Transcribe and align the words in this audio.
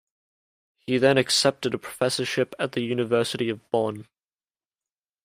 He 0.79 0.97
then 0.97 1.19
accepted 1.19 1.75
a 1.75 1.77
professorship 1.77 2.55
at 2.57 2.71
the 2.71 2.81
University 2.81 3.49
of 3.49 3.69
Bonn. 3.69 4.07